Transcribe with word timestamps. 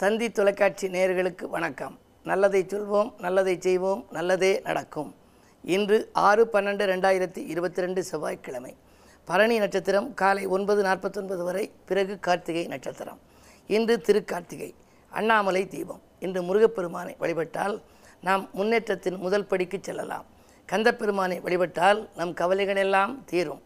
தந்தி 0.00 0.30
தொலைக்காட்சி 0.30 0.88
நேயர்களுக்கு 0.88 1.44
வணக்கம். 1.54 1.98
நல்லதை 2.24 2.64
சொல்வோம் 2.68 3.12
நல்லதை 3.18 3.60
செய்வோம் 3.60 4.06
நல்லதே 4.10 4.60
நடக்கும். 4.64 5.14
இன்று 5.64 6.10
ஆறு 6.12 6.48
பன்னெண்டு 6.52 6.84
ரெண்டாயிரத்தி 6.92 7.38
இருபத்தி 7.52 7.80
ரெண்டு 7.80 8.02
செவ்வாய்க்கிழமை. 8.02 8.76
பரணி 9.24 9.58
நட்சத்திரம் 9.58 10.14
காலை 10.14 10.46
ஒன்பது 10.46 10.82
நாற்பத்தொன்பது 10.82 11.44
வரை 11.44 11.72
பிறகு 11.84 12.18
கார்த்திகை 12.18 12.66
நட்சத்திரம். 12.66 13.20
இன்று 13.66 13.96
திருக்கார்த்திகை 14.06 14.74
அண்ணாமலை 15.10 15.68
தீபம். 15.68 16.02
இன்று 16.18 16.42
முருகப்பெருமானை 16.42 17.16
வழிபட்டால் 17.18 17.82
நாம் 18.20 18.48
முன்னேற்றத்தின் 18.52 19.18
முதல் 19.18 19.46
படிக்கு 19.46 19.78
செல்லலாம். 19.82 20.24
கந்தப்பெருமானை 20.66 21.40
வழிபட்டால் 21.40 22.08
நம் 22.16 22.34
கவலைகளெல்லாம் 22.34 23.24
தீரும். 23.24 23.62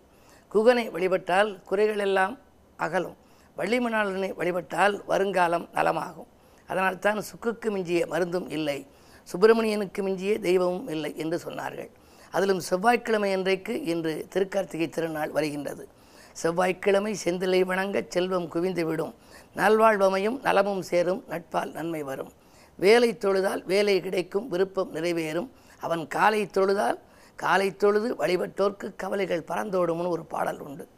குகனை 0.55 0.91
வழிபட்டால் 0.91 1.59
குறைகளெல்லாம் 1.71 2.39
அகலும். 2.77 3.17
வள்ளிமணாளனை 3.57 4.35
வழிபட்டால் 4.35 5.03
வருங்காலம் 5.07 5.69
நலமாகும். 5.75 6.31
அதனால்தான் 6.67 7.19
சுக்குக்கு 7.19 7.71
மிஞ்சிய 7.71 8.07
மருந்தும் 8.07 8.51
இல்லை 8.51 8.87
சுப்பிரமணியனுக்கு 9.33 10.03
மிஞ்சிய 10.03 10.39
தெய்வமும் 10.39 10.89
இல்லை 10.89 11.17
என்று 11.17 11.41
சொன்னார்கள். 11.45 11.91
அதிலும் 12.31 12.61
செவ்வாய்க்கிழமை 12.61 13.33
அன்றைக்கு 13.33 13.83
இன்று 13.83 14.27
திருக்கார்த்திகை 14.35 14.89
திருநாள் 14.89 15.31
வருகின்றது. 15.31 15.89
செவ்வாய்க்கிழமை 16.33 17.17
செந்திலை 17.25 17.61
வணங்க 17.61 18.03
செல்வம் 18.09 18.49
குவிந்துவிடும். 18.53 19.15
நல்வாழ்வமையும் 19.57 20.41
நலமும் 20.43 20.83
சேரும் 20.83 21.25
நட்பால் 21.29 21.73
நன்மை 21.73 22.03
வரும். 22.03 22.33
வேலை 22.77 23.17
தொழுதால் 23.21 23.65
வேலை 23.65 24.01
கிடைக்கும் 24.01 24.49
விருப்பம் 24.49 24.95
நிறைவேறும். 24.95 25.49
அவன் 25.81 26.07
காலை 26.07 26.47
தொழுதால் 26.47 26.99
காலை 27.37 27.77
தொழுது 27.77 28.15
வழிபட்டோர்க்கு 28.15 28.93
கவலைகள் 28.97 29.49
பறந்தோடும்னு 29.49 30.09
ஒரு 30.09 30.25
பாடல் 30.25 30.59
உண்டு. 30.59 30.89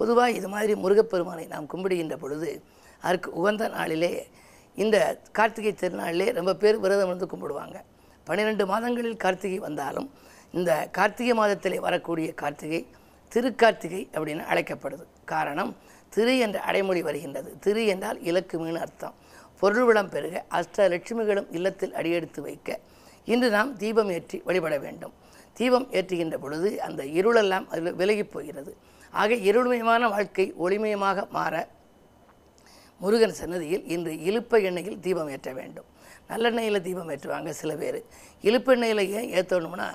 பொதுவாக 0.00 0.36
இது 0.38 0.48
மாதிரி 0.54 0.72
முருகப்பெருமானை 0.84 1.44
நாம் 1.54 1.70
கும்பிடுகின்ற 1.72 2.16
பொழுது 2.24 2.50
அதற்கு 3.04 3.28
உகந்த 3.40 3.64
நாளிலே 3.76 4.12
இந்த 4.82 4.96
கார்த்திகை 5.36 5.72
திருநாளிலே 5.80 6.26
ரொம்ப 6.38 6.52
பேர் 6.62 6.76
விரதம் 6.84 7.10
வந்து 7.12 7.26
கும்பிடுவாங்க. 7.32 7.76
பன்னிரெண்டு 8.26 8.64
மாதங்களில் 8.72 9.22
கார்த்திகை 9.24 9.58
வந்தாலும் 9.66 10.08
இந்த 10.58 10.70
கார்த்திகை 10.98 11.34
மாதத்திலே 11.40 11.78
வரக்கூடிய 11.86 12.28
கார்த்திகை 12.42 12.80
திருக்கார்த்திகை 13.32 14.02
அப்படின்னு 14.14 14.44
அழைக்கப்படுது. 14.52 15.04
காரணம் 15.32 15.72
திரு 16.14 16.32
என்ற 16.44 16.58
அடைமொழி 16.68 17.02
வருகின்றது. 17.08 17.50
திரு 17.64 17.82
என்றால் 17.92 18.18
இலக்கு 18.30 18.56
மீன் 18.62 18.80
அர்த்தம். 18.84 19.16
பொருள் 19.60 19.86
வளம் 19.88 20.10
பெருக 20.14 20.36
அஷ்ட 20.58 20.86
லட்சுமிகளும் 20.92 21.48
இல்லத்தில் 21.58 21.96
அடியெடுத்து 21.98 22.40
வைக்க 22.46 22.78
இன்று 23.32 23.48
நாம் 23.56 23.70
தீபம் 23.82 24.10
ஏற்றி 24.16 24.38
வழிபட 24.48 24.76
வேண்டும். 24.84 25.14
தீபம் 25.58 25.86
ஏற்றுகின்ற 25.98 26.36
பொழுது 26.44 26.68
அந்த 26.86 27.02
இருளெல்லாம் 27.18 27.66
அதில் 27.72 27.98
விலகி 28.00 28.24
போகிறது. 28.36 28.72
ஆக 29.12 29.34
இருள்மயமான 29.50 30.02
வாழ்க்கை 30.14 30.46
ஒளிமயமாக 30.64 31.24
மாற 31.36 31.54
முருகன் 33.00 33.38
சன்னதியில் 33.40 33.84
இன்று 33.94 34.12
இழுப்ப 34.28 34.58
எண்ணெயில் 34.68 34.98
தீபம் 35.04 35.30
ஏற்ற 35.34 35.50
வேண்டும். 35.58 35.88
நல்லெண்ணெயில் 36.30 36.84
தீபம் 36.86 37.10
ஏற்றுவாங்க 37.12 37.50
சில 37.60 37.70
பேர். 37.80 37.98
இழுப்பெண்ணெயில் 38.48 39.02
ஏன் 39.18 39.30
ஏற்றணும்னா 39.38 39.86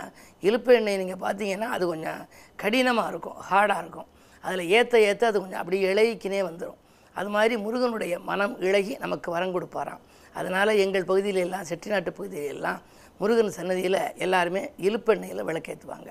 இழுப்பு 0.48 0.72
எண்ணெய் 0.78 1.00
நீங்கள் 1.02 1.22
பார்த்தீங்கன்னா 1.26 1.70
அது 1.76 1.84
கொஞ்சம் 1.92 2.22
கடினமாக 2.64 3.12
இருக்கும் 3.12 3.38
ஹார்டாக 3.50 3.84
இருக்கும். 3.84 4.10
அதில் 4.44 4.72
ஏற்ற 4.78 4.96
ஏற்ற 5.10 5.24
அது 5.32 5.38
கொஞ்சம் 5.44 5.62
அப்படி 5.62 5.78
இழகிக்கினே 5.92 6.42
வந்துடும் 6.50 6.82
அது 7.16 7.30
மாதிரி 7.36 7.56
முருகனுடைய 7.66 8.14
மனம் 8.30 8.56
இழகி 8.68 8.94
நமக்கு 9.04 9.30
வரம் 9.36 9.54
கொடுப்பாராம். 9.56 10.02
அதனால் 10.36 10.80
எங்கள் 10.84 11.08
பகுதியிலெல்லாம் 11.10 11.68
செட்டிநாட்டு 11.70 12.12
பகுதியிலெல்லாம் 12.18 12.80
முருகன் 13.20 13.58
சன்னதியில் 13.58 14.02
எல்லாருமே 14.26 14.64
இழுப்பெண்ணெயில் 14.88 15.48
விளக்கேற்றுவாங்க 15.50 16.10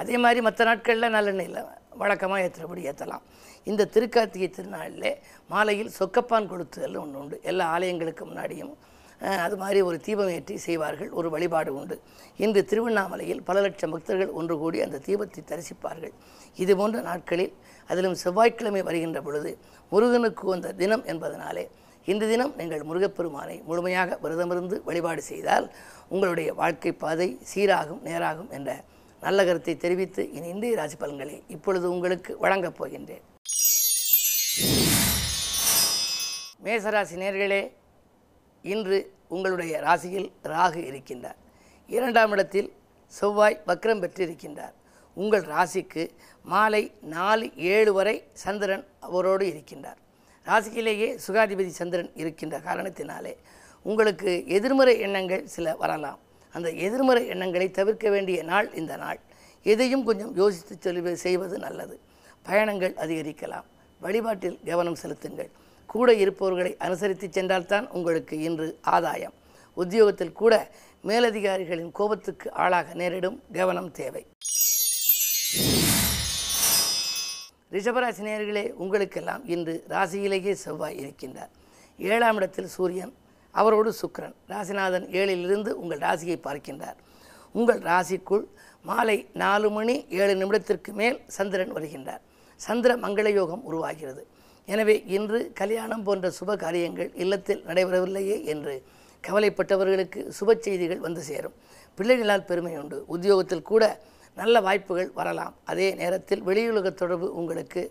அதே 0.00 0.16
மாதிரி 0.24 0.40
மற்ற 0.46 0.64
நாட்களில் 0.70 1.14
நல்லெண்ணெயில் 1.16 1.58
வழக்கமாக 2.02 2.44
ஏற்றுறபடி 2.44 2.82
ஏற்றலாம். 2.90 3.24
இந்த 3.70 3.88
திருக்கார்த்திகை 3.94 4.48
திருநாளில் 4.56 5.10
மாலையில் 5.52 5.90
சொக்கப்பான் 5.98 6.48
கொளுத்துதல் 6.52 7.00
ஒன்று 7.02 7.18
உண்டு. 7.22 7.36
எல்லா 7.50 7.64
ஆலயங்களுக்கு 7.74 8.24
முன்னாடியும் 8.30 8.72
அது 9.46 9.56
மாதிரி 9.62 9.78
ஒரு 9.88 9.96
தீபம் 10.04 10.30
ஏற்றி 10.34 10.54
செய்வார்கள். 10.66 11.10
ஒரு 11.18 11.28
வழிபாடு 11.34 11.70
உண்டு. 11.78 11.96
இன்று 12.44 12.60
திருவண்ணாமலையில் 12.70 13.42
பல 13.48 13.56
லட்சம் 13.64 13.92
பக்தர்கள் 13.94 14.30
ஒன்று 14.38 14.54
கூடி 14.62 14.78
அந்த 14.84 15.00
தீபத்தை 15.06 15.42
தரிசிப்பார்கள். 15.50 16.14
இது 16.62 16.74
போன்ற 16.80 17.00
நாட்களில் 17.08 17.52
அதிலும் 17.90 18.16
செவ்வாய்க்கிழமை 18.22 18.82
வருகின்ற 18.88 19.20
பொழுது 19.26 19.52
முருகனுக்கு 19.92 20.46
வந்த 20.52 20.72
தினம் 20.80 21.04
என்பதனாலே 21.12 21.64
இன்று 22.08 22.26
தினம் 22.32 22.54
நீங்கள் 22.60 22.86
முருகப்பெருமானை 22.88 23.56
முழுமையாக 23.68 24.18
விரதமிருந்து 24.22 24.76
வழிபாடு 24.88 25.22
செய்தால் 25.30 25.66
உங்களுடைய 26.14 26.50
வாழ்க்கை 26.60 26.92
பாதை 27.02 27.28
சீராகும் 27.50 28.02
நேராகும் 28.08 28.50
என்ற 28.58 28.70
நல்ல 29.20 29.44
கருத்தை 29.44 29.76
தெரிவித்து 29.76 30.22
இனி 30.32 30.48
இந்திய 30.48 30.76
ராசி 30.76 30.96
பலன்களை 30.96 31.42
இப்பொழுது 31.48 31.90
உங்களுக்கு 31.90 32.38
வழங்கப் 32.38 32.78
போகின்றேன். 32.78 33.24
மேசராசி 36.64 37.16
நேர்களே 37.22 37.62
இன்று 38.62 38.98
உங்களுடைய 39.28 39.80
ராசியில் 39.80 40.32
ராகு 40.44 40.80
இருக்கின்றார். 40.90 41.38
இரண்டாம் 41.86 42.30
இடத்தில் 42.30 42.72
செவ்வாய் 43.06 43.62
வக்ரம் 43.66 44.02
பெற்றிருக்கின்றார். 44.02 44.74
உங்கள் 45.14 45.46
ராசிக்கு 45.54 46.02
மாலை 46.42 46.82
நாலு 47.00 47.46
ஏழு 47.56 47.92
வரை 47.92 48.16
சந்திரன் 48.32 48.84
அவரோடு 49.00 49.46
இருக்கின்றார். 49.52 50.00
ராசியிலேயே 50.46 51.08
சுகாதிபதி 51.26 51.72
சந்திரன் 51.80 52.10
இருக்கின்ற 52.14 52.58
காரணத்தினாலே 52.58 53.34
உங்களுக்கு 53.82 54.46
எதிர்மறை 54.46 55.00
எண்ணங்கள் 55.00 55.46
சில 55.46 55.76
வரலாம். 55.76 56.20
அந்த 56.52 56.70
எதிர்மறை 56.70 57.26
எண்ணங்களை 57.26 57.70
தவிர்க்க 57.70 58.10
வேண்டிய 58.10 58.42
நாள் 58.42 58.74
இந்த 58.74 58.96
நாள். 58.96 59.20
எதையும் 59.62 60.04
கொஞ்சம் 60.04 60.36
யோசித்து 60.36 60.76
சொல்லி 60.80 61.14
செய்வது 61.14 61.58
நல்லது. 61.58 62.00
பயணங்கள் 62.42 62.94
அதிகரிக்கலாம். 62.94 63.64
வழிபாட்டில் 64.00 64.60
கவனம் 64.64 64.94
செலுத்துங்கள். 64.94 65.50
கூட 65.86 66.14
இருப்பவர்களை 66.14 66.76
அனுசரித்து 66.76 67.28
சென்றால்தான் 67.30 67.88
உங்களுக்கு 67.88 68.38
இன்று 68.38 68.78
ஆதாயம். 68.82 69.32
உத்தியோகத்தில் 69.74 70.32
கூட 70.32 70.70
மேலதிகாரிகளின் 71.02 71.92
கோபத்துக்கு 71.92 72.52
ஆளாக 72.52 72.94
நேரிடும் 72.94 73.42
கவனம் 73.52 73.90
தேவை. 73.90 74.26
ரிஷபராசி 77.72 78.22
நேர்களே 78.22 78.70
உங்களுக்கெல்லாம் 78.70 79.48
இன்று 79.48 79.84
ராசியிலேயே 79.88 80.52
செவ்வாய் 80.52 81.06
இருக்கின்றார். 81.06 81.50
ஏழாம் 81.98 82.36
இடத்தில் 82.36 82.66
சூரியன் 82.66 83.14
அவரோடு 83.50 83.94
சுக்கரன் 84.00 84.34
ராசிநாதன் 84.48 85.06
ஏழிலிருந்து 85.20 85.68
உங்கள் 85.68 85.98
ராசியை 85.98 86.36
பார்க்கின்றார். 86.46 86.98
உங்கள் 87.52 87.78
ராசிக்குள் 87.78 88.44
மாலை 88.82 89.28
நாலு 89.32 89.70
மணி 89.70 90.06
ஏழு 90.08 90.34
நிமிடத்திற்கு 90.34 90.92
மேல் 90.92 91.20
சந்திரன் 91.26 91.72
வருகின்றார். 91.72 92.22
சந்திர 92.56 92.96
மங்கள 92.96 93.32
யோகம் 93.32 93.64
உருவாகிறது. 93.64 94.26
எனவே 94.66 95.02
இன்று 95.16 95.52
கல்யாணம் 95.54 96.02
போன்ற 96.02 96.32
சுப 96.40 96.56
காரியங்கள் 96.56 97.10
இல்லத்தில் 97.14 97.64
நடைபெறவில்லையே 97.66 98.44
என்று 98.44 98.82
கவலைப்பட்டவர்களுக்கு 99.28 100.20
சுப 100.40 100.58
செய்திகள் 100.58 100.98
வந்து 100.98 101.22
சேரும். 101.22 101.56
பிள்ளைகளால் 101.94 102.44
பெருமை 102.44 102.78
உண்டு. 102.78 103.04
உத்தியோகத்தில் 103.06 103.62
கூட 103.62 104.00
நல்ல 104.34 104.60
வாய்ப்புகள் 104.60 105.10
வரலாம். 105.14 105.54
அதே 105.64 105.94
நேரத்தில் 105.94 106.42
வெளியுலக 106.42 106.90
தொடர்பு 106.90 107.34
உங்களுக்கு 107.34 107.90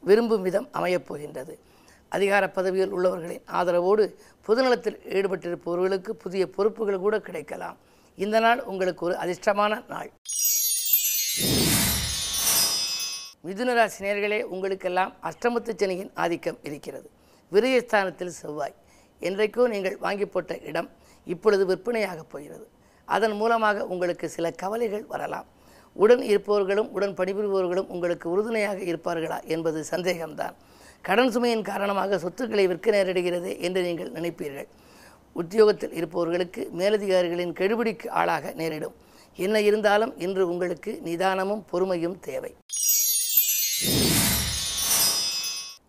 விரும்பும் 0.00 0.42
விதம் 0.42 0.68
அமையப் 0.72 1.06
போகின்றது. 1.06 1.58
அதிகார 2.14 2.44
பதவியில் 2.48 2.94
உள்ளவர்களின் 2.94 3.44
ஆதரவோடு 3.52 4.04
பொதுநலத்தில் 4.46 4.98
ஈடுபட்டிருப்பவர்களுக்கு 5.16 6.10
புதிய 6.24 6.42
பொறுப்புகள் 6.56 7.04
கூட 7.04 7.16
கிடைக்கலாம். 7.20 7.76
இந்த 8.16 8.40
நாள் 8.40 8.60
உங்களுக்கு 8.62 9.06
ஒரு 9.06 9.14
அதிர்ஷ்டமான 9.14 9.72
நாள். 9.88 10.10
மிதுனராசி 13.46 13.98
நேர்களே 13.98 14.42
உங்களுக்கெல்லாம் 14.54 15.12
அஷ்டமத்து 15.22 15.72
சனியின் 15.76 16.10
ஆதிக்கம் 16.14 16.58
இருக்கிறது. 16.62 17.08
விரயஸ்தானத்தில் 17.52 18.36
செவ்வாய். 18.40 18.74
என்றைக்கோ 19.20 19.64
நீங்கள் 19.68 19.96
வாங்கி 19.96 20.26
போட்ட 20.26 20.58
இடம் 20.58 20.90
இப்பொழுது 21.24 21.64
விற்பனையாகப் 21.66 22.30
போகிறது. 22.30 22.68
அதன் 23.04 23.32
மூலமாக 23.32 23.86
உங்களுக்கு 23.86 24.28
சில 24.28 24.50
கவலைகள் 24.50 25.04
வரலாம். 25.04 25.46
உடன் 25.92 26.22
இருப்பவர்களும் 26.22 26.90
உடன் 26.90 27.14
பணிபுரிபவர்களும் 27.14 27.88
உங்களுக்கு 27.94 28.30
உறுதுணையாக 28.30 28.78
இருப்பார்களா 28.92 29.38
என்பது 29.44 29.84
சந்தேகம்தான். 29.90 30.54
கடன் 31.06 31.30
சுமையின் 31.34 31.64
காரணமாக 31.68 32.18
சொத்துக்களை 32.18 32.66
விற்க 32.66 32.90
நேரிடுகிறது 32.90 33.50
என்று 33.58 33.82
நீங்கள் 33.82 34.10
நினைப்பீர்கள். 34.10 34.68
உத்தியோகத்தில் 35.32 35.92
இருப்பவர்களுக்கு 35.92 36.62
மேலதிகாரிகளின் 36.78 37.54
கெடுபிடிக்கு 37.60 38.08
ஆளாக 38.20 38.52
நேரிடும். 38.60 38.94
என்ன 39.36 39.60
இருந்தாலும் 39.60 40.12
இன்று 40.18 40.48
உங்களுக்கு 40.48 41.00
நிதானமும் 41.04 41.64
பொறுமையும் 41.70 42.16
தேவை. 42.20 42.52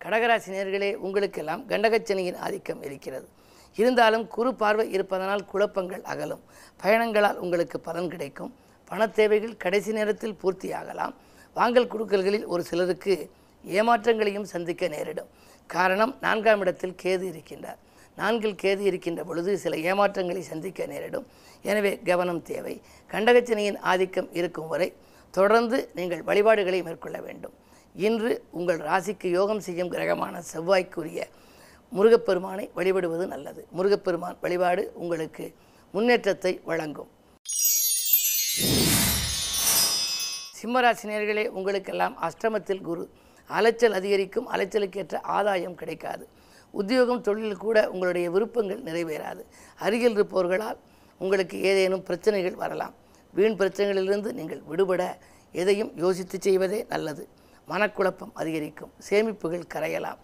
கடகராசி 0.04 0.50
நேர்களே 0.56 0.94
உங்களுக்கெல்லாம் 0.94 1.62
கண்டகச்சனியின் 1.68 2.40
ஆதிக்கம் 2.46 2.82
இருக்கிறது. 2.82 3.26
இருந்தாலும் 3.76 4.26
குறு 4.34 4.54
பார்வை 4.54 4.90
இருப்பதனால் 4.90 5.44
குழப்பங்கள் 5.44 6.02
அகலும். 6.02 6.42
பயணங்களால் 6.82 7.40
உங்களுக்கு 7.44 7.80
பலன் 7.80 8.10
கிடைக்கும். 8.10 8.52
பண 8.84 9.06
தேவைகள் 9.06 9.56
கடைசி 9.56 9.92
நேரத்தில் 9.92 10.36
பூர்த்தியாகலாம். 10.42 11.14
வாங்கல் 11.54 11.90
குடுக்கல்களில் 11.92 12.46
ஒரு 12.46 12.62
சிலருக்கு 12.64 13.14
ஏமாற்றங்களையும் 13.78 14.48
சந்திக்க 14.54 14.88
நேரிடும். 14.88 15.30
காரணம் 15.66 16.12
நான்காம் 16.20 16.60
இடத்தில் 16.60 16.96
கேது 17.02 17.24
இருக்கின்றார். 17.32 17.80
நான்கில் 18.16 18.60
கேது 18.62 18.82
இருக்கின்ற 18.90 19.24
பொழுது 19.24 19.58
சில 19.58 19.76
ஏமாற்றங்களை 19.76 20.42
சந்திக்க 20.50 20.86
நேரிடும். 20.86 21.26
எனவே 21.70 21.92
கவனம் 22.08 22.42
தேவை. 22.42 22.74
கண்டகச்சனியின் 23.12 23.78
ஆதிக்கம் 23.92 24.28
இருக்கும் 24.32 24.68
வரை 24.72 24.88
தொடர்ந்து 25.30 25.78
நீங்கள் 25.94 26.22
வழிபாடுகளை 26.22 26.80
மேற்கொள்ள 26.82 27.18
வேண்டும். 27.20 27.54
இன்று 27.94 28.30
உங்கள் 28.50 28.80
ராசிக்கு 28.90 29.28
யோகம் 29.38 29.64
செய்யும் 29.66 29.90
கிரகமான 29.94 30.42
செவ்வாய்க்குரிய 30.52 31.26
முருகப்பெருமானை 31.96 32.64
வழிபடுவது 32.78 33.26
நல்லது. 33.34 33.66
முருகப்பெருமான் 33.76 34.38
வழிபாடு 34.40 34.92
உங்களுக்கு 34.94 35.44
முன்னேற்றத்தை 35.94 36.60
வழங்கும். 36.64 37.10
சிம்மராசினியர்களே 40.58 41.44
உங்களுக்கெல்லாம் 41.58 42.16
அஷ்டமத்தில் 42.28 42.86
குரு. 42.88 43.04
அலைச்சல் 43.46 43.92
அதிகரிக்கும் 43.92 44.50
அலைச்சலுக்கேற்ற 44.50 45.20
ஆதாயம் 45.22 45.74
கிடைக்காது. 45.74 46.28
உத்தியோகம் 46.70 47.20
தொழில் 47.20 47.56
கூட 47.56 47.90
உங்களுடைய 47.90 48.30
விருப்பங்கள் 48.30 48.82
நிறைவேறாது. 48.82 49.42
அருகில் 49.78 50.16
இருப்பவர்களால் 50.16 50.78
உங்களுக்கு 51.18 51.60
ஏதேனும் 51.60 52.02
பிரச்சனைகள் 52.02 52.54
வரலாம். 52.54 52.94
வீண் 53.34 53.58
பிரச்சனைகளிலிருந்து 53.60 54.32
நீங்கள் 54.32 54.62
விடுபட 54.66 55.18
எதையும் 55.52 55.92
யோசித்து 55.96 56.38
செய்வதே 56.40 56.86
நல்லது. 56.88 57.28
மனக்குழப்பம் 57.68 58.32
அதிகரிக்கும் 58.34 58.92
சேமிப்புகள் 59.08 59.66
கரையலாம். 59.66 60.18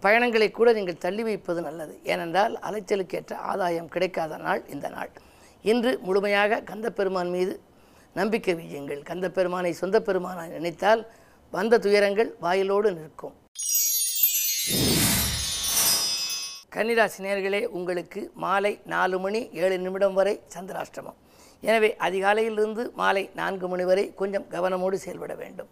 பயணங்களை 0.00 0.50
கூட 0.50 0.72
நீங்கள் 0.72 0.98
தள்ளி 0.98 1.22
வைப்பது 1.22 1.60
நல்லது. 1.60 1.98
ஏனென்றால் 2.02 2.54
அலைச்சலுக்கேற்ற 2.62 3.34
ஆதாயம் 3.34 3.88
கிடைக்காத 3.88 4.36
நாள் 4.36 4.62
இந்த 4.68 4.88
நாள். 4.88 5.10
இன்று 5.62 5.98
முழுமையாக 5.98 6.60
கந்தப்பெருமான் 6.60 7.30
மீது 7.30 7.60
நம்பிக்கை 8.14 8.54
வையுங்கள் 8.54 9.02
கந்தப்பெருமானை 9.02 9.72
சொந்த 9.72 10.00
பெருமானாய் 10.00 10.54
நினைத்தால் 10.56 11.06
வந்த 11.54 11.74
துயரங்கள் 11.84 12.30
வாயிலோடு 12.44 12.88
நிற்கும். 12.96 13.34
கன்னிராசி 16.74 17.20
நேர்களே 17.26 17.60
உங்களுக்கு 17.78 18.20
மாலை 18.44 18.72
நாலு 18.92 19.18
மணி 19.24 19.40
ஏழு 19.62 19.76
நிமிடம் 19.84 20.16
வரை 20.18 20.34
சந்திராஷ்டமம். 20.54 21.16
எனவே 21.68 21.90
அதிகாலையிலிருந்து 22.06 22.84
மாலை 23.00 23.24
நான்கு 23.40 23.68
மணி 23.72 23.84
வரை 23.90 24.04
கொஞ்சம் 24.20 24.46
கவனமோடு 24.54 24.98
செயல்பட 25.04 25.34
வேண்டும். 25.42 25.70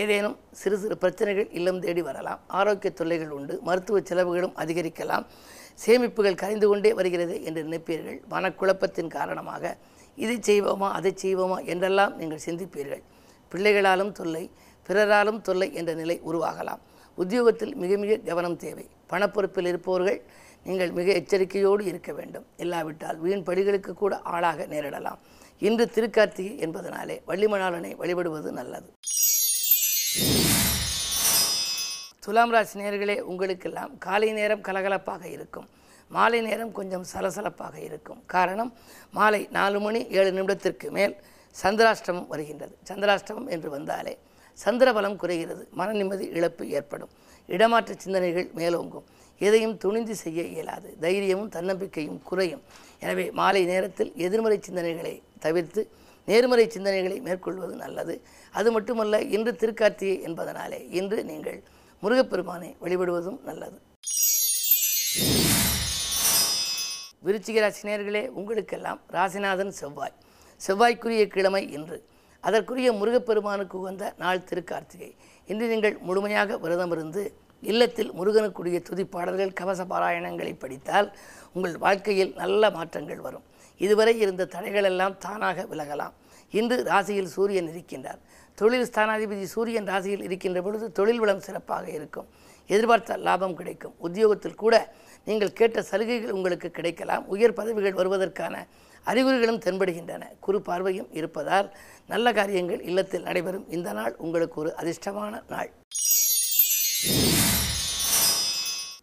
ஏதேனும் 0.00 0.36
சிறு 0.60 0.78
சிறு 0.82 0.96
பிரச்சனைகள் 1.02 1.48
இல்லம் 1.58 1.82
தேடி 1.84 2.02
வரலாம். 2.08 2.40
ஆரோக்கிய 2.60 2.92
தொல்லைகள் 3.00 3.34
உண்டு. 3.38 3.56
மருத்துவ 3.68 4.00
செலவுகளும் 4.10 4.56
அதிகரிக்கலாம். 4.64 5.24
சேமிப்புகள் 5.84 6.40
கரைந்து 6.44 6.66
கொண்டே 6.70 6.92
வருகிறது 7.00 7.36
என்று 7.48 7.60
நினைப்பீர்கள். 7.68 8.18
மனக்குழப்பத்தின் 8.34 9.12
காரணமாக 9.18 9.76
இதை 10.24 10.38
செய்வோமா 10.48 10.88
அதை 10.98 11.14
செய்வோமா 11.24 11.60
என்றெல்லாம் 11.72 12.16
நீங்கள் 12.22 12.44
சிந்திப்பீர்கள். 12.48 13.02
பிள்ளைகளாலும் 13.52 14.16
தொல்லை 14.18 14.44
பிறராலும் 14.90 15.40
தொல்லை 15.48 15.68
என்ற 15.80 15.90
நிலை 16.02 16.16
உருவாகலாம். 16.30 16.80
உத்தியோகத்தில் 17.22 17.74
மிக 17.82 17.96
மிக 18.04 18.12
கவனம் 18.28 18.60
தேவை. 18.64 18.86
பணப்பொறுப்பில் 19.10 19.68
இருப்பவர்கள் 19.72 20.20
நீங்கள் 20.68 20.92
மிக 20.98 21.08
எச்சரிக்கையோடு 21.20 21.82
இருக்க 21.90 22.10
வேண்டும். 22.18 22.46
இல்லாவிட்டால் 22.56 23.18
வீண் 23.24 23.44
பழிகளுக்கு 23.48 23.92
கூட 24.00 24.14
ஆளாக 24.34 24.66
நேரிடலாம். 24.72 25.20
இன்று 25.66 25.84
திருக்கார்த்திகை 25.94 26.54
என்பதனாலே 26.66 27.16
வள்ளிமணாளனை 27.28 27.90
வழிபடுவது 28.00 28.50
நல்லது. 28.58 28.88
துலாம் 32.24 32.52
ராசி 32.54 32.80
நேர்களே 32.80 33.16
உங்களுக்கெல்லாம் 33.30 33.92
காலை 34.06 34.30
நேரம் 34.38 34.64
கலகலப்பாக 34.68 35.24
இருக்கும். 35.36 35.68
மாலை 36.16 36.40
நேரம் 36.48 36.72
கொஞ்சம் 36.78 37.06
சலசலப்பாக 37.12 37.76
இருக்கும். 37.88 38.20
காரணம் 38.34 38.72
மாலை 39.18 39.42
நாலு 39.58 39.80
மணி 39.86 40.00
ஏழு 40.18 40.30
நிமிடத்திற்கு 40.38 40.88
மேல் 40.98 41.14
சந்திராஷ்டமம் 41.62 42.26
வருகின்றது. 42.32 42.74
சந்திராஷ்டமம் 42.90 43.48
என்று 43.54 43.70
வந்தாலே 43.76 44.14
சந்திரபலம் 44.64 45.16
குறைகிறது. 45.16 45.68
மன 45.70 45.92
நிம்மதி 45.92 46.26
இழப்பு 46.26 46.68
ஏற்படும். 46.68 47.08
இடமாற்ற 47.46 47.94
சிந்தனைகள் 47.96 48.50
மேலோங்கும். 48.56 49.06
எதையும் 49.38 49.76
துணிந்து 49.76 50.14
செய்ய 50.16 50.42
இயலாது. 50.42 50.96
தைரியமும் 51.00 51.50
தன்னம்பிக்கையும் 51.50 52.22
குறையும். 52.22 52.62
எனவே 52.98 53.30
மாலை 53.30 53.64
நேரத்தில் 53.64 54.12
எதிர்மறை 54.16 54.60
சிந்தனைகளை 54.68 55.20
தவிர்த்து 55.38 55.82
நேர்மறை 56.24 56.66
சிந்தனைகளை 56.66 57.20
மேற்கொள்வது 57.20 57.74
நல்லது. 57.76 58.22
அது 58.50 58.72
மட்டுமல்ல 58.72 59.20
இன்று 59.22 59.52
திருக்கார்த்திகை 59.52 60.16
என்பதனாலே 60.28 60.80
இன்று 60.90 61.24
நீங்கள் 61.24 61.62
முருகப்பெருமானை 62.02 62.76
வழிபடுவதும் 62.82 63.40
நல்லது. 63.44 63.78
விருச்சிக 67.24 67.58
ராசினியர்களே 67.64 68.28
உங்களுக்கெல்லாம் 68.28 69.00
ராசிநாதன் 69.12 69.72
செவ்வாய். 69.80 70.14
செவ்வாய்க்குரிய 70.56 71.26
கிழமை 71.26 71.72
இன்று. 71.72 71.98
அதற்குரிய 72.40 72.92
முருகப்பெருமானுக்கு 72.92 73.76
உகந்த 73.82 74.04
நாள் 74.22 74.46
திருக்கார்த்திகை. 74.50 75.10
இன்று 75.50 75.66
நீங்கள் 75.72 75.96
முழுமையாக 76.08 76.58
விரதம் 76.58 76.90
இருந்து 76.90 77.22
இல்லத்தில் 77.62 78.10
முருகனுக்குரிய 78.18 78.78
துதிப்பாடல்கள் 78.88 79.52
கவச 79.52 79.80
பாராயணங்களை 79.84 80.52
படித்தால் 80.58 81.08
உங்கள் 81.52 81.76
வாழ்க்கையில் 81.78 82.32
நல்ல 82.42 82.70
மாற்றங்கள் 82.70 83.20
வரும். 83.26 83.46
இதுவரை 83.76 84.14
இருந்த 84.18 84.48
தடைகளெல்லாம் 84.54 85.16
தானாக 85.18 85.66
விலகலாம். 85.72 86.14
இன்று 86.50 86.76
ராசியில் 86.84 87.32
சூரியன் 87.34 87.68
இருக்கின்றார். 87.72 88.20
தொழில் 88.54 88.88
ஸ்தானாதிபதி 88.90 89.44
சூரியன் 89.54 89.86
ராசியில் 89.86 90.22
இருக்கின்ற 90.22 90.62
பொழுது 90.62 90.92
தொழில் 90.92 91.20
வளம் 91.22 91.44
சிறப்பாக 91.46 91.86
இருக்கும். 91.90 92.28
எதிர்பார்த்த 92.66 93.16
லாபம் 93.16 93.54
கிடைக்கும். 93.54 93.94
உத்தியோகத்தில் 93.98 94.60
கூட 94.62 94.74
நீங்கள் 95.24 95.52
கேட்ட 95.52 95.82
சலுகைகள் 95.82 96.36
உங்களுக்கு 96.38 96.70
கிடைக்கலாம். 96.70 97.24
உயர் 97.26 97.58
பதவிகள் 97.60 97.98
வருவதற்கான 98.00 98.54
அறிகுறிகளும் 99.06 99.60
தென்படுகின்றன. 99.66 100.24
குறு 100.44 100.58
பார்வையும் 100.68 101.10
இருப்பதால் 101.18 101.68
நல்ல 102.12 102.32
காரியங்கள் 102.38 102.80
இல்லத்தில் 102.90 103.26
நடைபெறும். 103.28 103.66
இந்த 103.76 103.92
நாள் 103.98 104.14
உங்களுக்கு 104.24 104.56
ஒரு 104.62 104.72
அதிர்ஷ்டமான 104.80 105.42
நாள். 105.54 105.70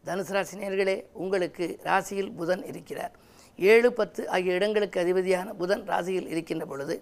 தனுசு 0.07 0.33
ராசினியர்களே 0.35 0.97
உங்களுக்கு 1.23 1.65
ராசியில் 1.87 2.33
புதன் 2.39 2.65
இருக்கிறார். 2.71 3.13
ஏழு 3.59 3.89
பத்து 3.99 4.21
ஆகிய 4.35 4.57
இடங்களுக்கு 4.59 4.97
அதிபதியான 5.03 5.47
புதன் 5.61 5.83
ராசியில் 5.91 6.29
இருக்கின்ற 6.33 6.65
பொழுது 6.71 6.95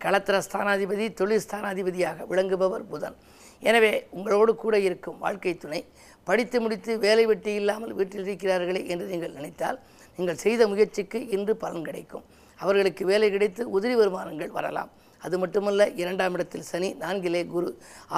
களத்திர 0.00 0.36
ஸ்தானாதிபதி 0.46 1.06
தொழில் 1.20 1.44
ஸ்தானாதிபதியாக 1.44 2.26
விளங்குபவர் 2.30 2.84
புதன். 2.92 3.16
எனவே 3.62 3.92
உங்களோடு 4.16 4.52
கூட 4.64 4.74
இருக்கும் 4.88 5.18
வாழ்க்கை 5.24 5.52
துணை 5.64 5.80
படித்து 6.28 6.58
முடித்து 6.64 6.92
வேலை 7.06 7.24
வெட்டி 7.30 7.52
இல்லாமல் 7.60 7.96
வீட்டில் 7.98 8.24
இருக்கிறார்களே 8.26 8.82
என்று 8.92 9.06
நீங்கள் 9.12 9.36
நினைத்தால் 9.38 9.78
நீங்கள் 10.18 10.40
செய்த 10.44 10.62
முயற்சிக்கு 10.72 11.18
இன்று 11.36 11.54
பலன் 11.64 11.86
கிடைக்கும். 11.88 12.24
அவர்களுக்கு 12.62 13.02
வேலை 13.10 13.28
கிடைத்து 13.34 13.62
உதிரி 13.76 13.94
வருமானங்கள் 14.00 14.52
வரலாம். 14.58 14.90
அது 15.24 15.36
மட்டுமல்ல 15.42 15.86
இரண்டாம் 16.02 16.34
இடத்தில் 16.36 16.68
சனி 16.70 16.88
நான்கிலே 17.02 17.42
குரு. 17.54 17.70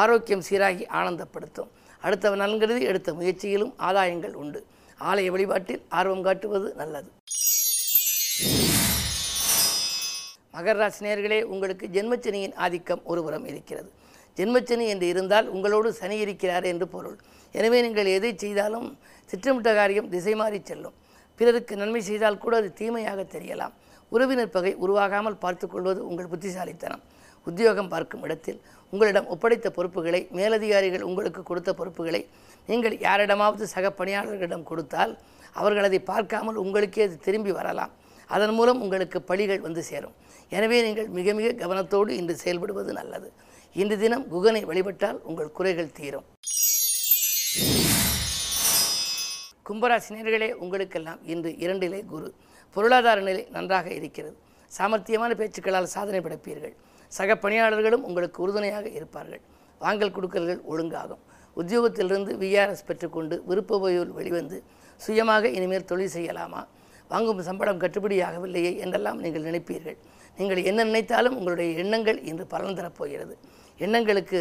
ஆரோக்கியம் 0.02 0.44
சீராகி 0.48 0.84
ஆனந்தப்படுத்தும். 0.98 1.70
அடுத்தவர் 2.06 2.42
நலன்கிறது 2.42 2.80
எடுத்த 2.90 3.10
முயற்சியிலும் 3.18 3.72
ஆதாயங்கள் 3.88 4.34
உண்டு. 4.42 4.60
ஆலய 5.10 5.30
வழிபாட்டில் 5.34 5.82
ஆர்வம் 5.98 6.24
காட்டுவது 6.26 6.68
நல்லது. 6.80 7.10
மகர 10.54 10.76
ராசினியர்களே 10.82 11.38
உங்களுக்கு 11.52 11.84
ஜென்மச்சனியின் 11.96 12.56
ஆதிக்கம் 12.64 13.02
ஒருபுறம் 13.10 13.46
இருக்கிறது. 13.50 13.90
ஜென்மச்சனி 14.38 14.84
என்று 14.94 15.06
இருந்தால் 15.12 15.46
உங்களோடு 15.54 15.88
சனி 16.00 16.16
இருக்கிறார் 16.24 16.66
என்று 16.72 16.86
பொருள். 16.94 17.16
எனவே 17.58 17.78
நீங்கள் 17.86 18.10
எதை 18.16 18.32
செய்தாலும் 18.42 18.88
திட்டமிட்ட 19.30 19.70
காரியம் 19.78 20.10
திசை 20.14 20.34
மாறி 20.40 20.58
செல்லும். 20.70 20.96
பிறருக்கு 21.38 21.74
நன்மை 21.82 22.02
செய்தால் 22.10 22.42
கூட 22.44 22.54
அது 22.60 22.70
தீமையாக 22.80 23.20
தெரியலாம். 23.34 23.74
உறவினர் 24.14 24.54
பகை 24.56 24.72
உருவாகாமல் 24.84 25.40
பார்த்துக்கொள்வது 25.44 26.00
உங்கள் 26.10 26.30
புத்திசாலித்தனம். 26.32 27.02
உத்தியோகம் 27.48 27.90
பார்க்கும் 27.92 28.24
இடத்தில் 28.26 28.58
உங்களிடம் 28.92 29.28
ஒப்படைத்த 29.34 29.68
பொறுப்புகளை 29.76 30.20
மேலதிகாரிகள் 30.38 31.06
உங்களுக்கு 31.10 31.40
கொடுத்த 31.50 31.70
பொறுப்புகளை 31.78 32.20
நீங்கள் 32.70 32.94
யாரிடமாவது 33.06 33.64
சக 33.74 33.86
பணியாளர்களிடம் 34.00 34.66
கொடுத்தால் 34.70 35.12
அவர்கள் 35.60 35.88
அதை 35.88 36.00
பார்க்காமல் 36.10 36.60
உங்களுக்கே 36.64 37.02
அது 37.06 37.16
திரும்பி 37.26 37.52
வரலாம். 37.58 37.92
அதன் 38.34 38.54
மூலம் 38.58 38.82
உங்களுக்கு 38.84 39.18
பழிகள் 39.30 39.64
வந்து 39.66 39.82
சேரும். 39.88 40.14
எனவே 40.56 40.78
நீங்கள் 40.86 41.08
மிக 41.16 41.32
மிக 41.38 41.48
கவனத்தோடு 41.62 42.10
இன்று 42.20 42.34
செயல்படுவது 42.42 42.92
நல்லது. 43.00 43.28
இன்று 43.82 43.96
தினம் 44.02 44.24
குகனை 44.32 44.62
வழிபட்டால் 44.70 45.18
உங்கள் 45.30 45.54
குறைகள் 45.58 45.94
தீரும். 45.98 46.26
கும்பராசினியர்களே 49.68 50.48
உங்களுக்கெல்லாம் 50.62 51.20
இன்று 51.32 51.50
இரண்டிலே 51.64 52.00
குரு. 52.12 52.30
பொருளாதார 52.74 53.20
நிலை 53.28 53.42
நன்றாக 53.56 53.88
இருக்கிறது. 53.98 54.36
சாமர்த்தியமான 54.76 55.32
பேச்சுக்களால் 55.40 55.92
சாதனை 55.94 56.20
படைப்பீர்கள். 56.26 56.74
சக 57.12 57.34
பணியாளர்களும் 57.44 58.04
உங்களுக்கு 58.08 58.38
உறுதுணையாக 58.44 58.86
இருப்பார்கள். 58.98 59.42
வாங்கல் 59.80 60.14
கொடுக்கல்கள் 60.16 60.60
ஒழுங்காகும். 60.72 61.22
உத்தியோகத்திலிருந்து 61.60 62.32
விஆர்எஸ் 62.42 62.86
பெற்றுக்கொண்டு 62.88 63.36
விருப்ப 63.48 63.78
ஓய்வில் 63.86 64.14
வெளிவந்து 64.18 64.58
சுயமாக 65.00 65.44
இனிமேல் 65.56 65.88
தொழில் 65.90 66.14
செய்யலாமா? 66.14 66.60
வாங்கும் 67.10 67.42
சம்பளம் 67.48 67.80
கட்டுப்படியாகவில்லையே 67.82 68.70
என்றெல்லாம் 68.84 69.18
நீங்கள் 69.24 69.46
நினைப்பீர்கள். 69.48 69.98
நீங்கள் 70.38 70.60
என்ன 70.70 70.80
நினைத்தாலும் 70.90 71.34
உங்களுடைய 71.38 71.70
எண்ணங்கள் 71.82 72.18
இன்று 72.30 72.44
பலன் 72.52 72.78
தரப்போகிறது. 72.78 73.34
எண்ணங்களுக்கு 73.84 74.38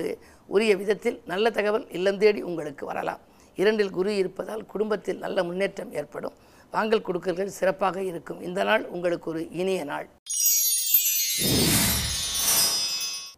உரிய 0.55 0.71
விதத்தில் 0.81 1.17
நல்ல 1.31 1.50
தகவல் 1.57 1.85
இல்லம் 1.97 2.19
தேடி 2.21 2.41
உங்களுக்கு 2.50 2.85
வரலாம். 2.91 3.21
இரண்டில் 3.61 3.93
குரு 3.97 4.11
இருப்பதால் 4.21 4.63
குடும்பத்தில் 4.73 5.19
நல்ல 5.25 5.43
முன்னேற்றம் 5.43 5.91
ஏற்படும். 6.00 6.35
வாங்கல் 6.71 7.05
கொடுக்கல்கள் 7.07 7.57
சிறப்பாக 7.59 8.03
இருக்கும். 8.03 8.41
இந்த 8.41 8.63
நாள் 8.63 8.83
உங்களுக்கு 8.85 9.29
ஒரு 9.29 9.41
இனிய 9.49 9.83
நாள். 9.83 10.07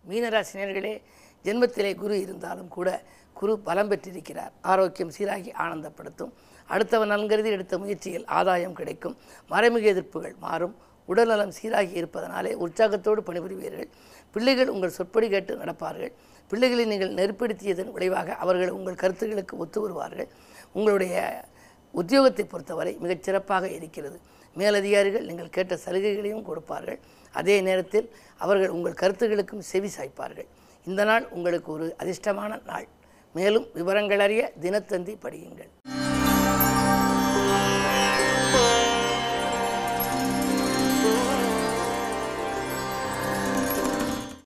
மீனராசினியர்களே 0.09 1.01
ஜென்மத்திலே 1.43 1.95
குரு 1.95 2.21
இருந்தாலும் 2.21 2.67
கூட 2.67 3.03
குரு 3.33 3.59
பலம் 3.59 3.87
பெற்றிருக்கிறார். 3.87 4.51
ஆரோக்கியம் 4.61 5.11
சீராகி 5.17 5.51
ஆனந்தப்படுத்தும். 5.63 6.33
அடுத்தவன் 6.69 7.11
நலன்கருதி 7.13 7.49
எடுத்த 7.57 7.77
முயற்சியில் 7.77 8.25
ஆதாயம் 8.25 8.73
கிடைக்கும். 8.73 9.17
மறைமுக 9.47 9.87
எதிர்ப்புகள் 9.93 10.37
மாறும். 10.37 10.75
உடல்நலம் 11.05 11.53
சீராகி 11.61 11.93
இருப்பதனாலே 12.01 12.53
உற்சாகத்தோடு 12.53 13.21
பணிபுரிவீர்கள். 13.21 13.89
பிள்ளைகள் 14.31 14.67
உங்கள் 14.67 14.95
சொற்படி 14.97 15.29
கேட்டு 15.29 15.57
நடப்பார்கள். 15.57 16.13
பிள்ளைகளை 16.47 16.85
நீங்கள் 16.85 17.13
நெருப்படுத்தியதன் 17.13 17.91
விளைவாக 17.91 18.35
அவர்கள் 18.35 18.69
உங்கள் 18.69 19.01
கருத்துக்களுக்கு 19.03 19.57
ஒத்து 19.57 19.81
வருவார்கள். 19.81 20.29
உங்களுடைய 20.73 21.45
உத்தியோகத்தை 21.93 22.43
பொறுத்தவரை 22.43 22.97
மிகச் 22.99 23.23
சிறப்பாக 23.23 23.69
இருக்கிறது. 23.69 24.19
மேலதிகாரிகள் 24.55 25.25
நீங்கள் 25.25 25.49
கேட்ட 25.49 25.77
சலுகைகளையும் 25.85 26.41
கொடுப்பார்கள். 26.41 26.99
அதே 27.31 27.61
நேரத்தில் 27.61 28.15
அவர்கள் 28.37 28.69
உங்கள் 28.69 28.99
கருத்துகளுக்கும் 29.01 29.67
செவி 29.71 29.89
சாய்ப்பார்கள். 29.97 30.47
இந்த 30.85 31.03
நாள் 31.03 31.27
உங்களுக்கு 31.29 31.71
ஒரு 31.71 31.95
அதிர்ஷ்டமான 31.99 32.61
நாள். 32.65 32.87
மேலும் 33.33 33.67
விவரங்கள் 33.73 34.19
அறிய 34.19 34.51
தினத்தந்தி 34.61 35.15
படியுங்கள். 35.23 36.02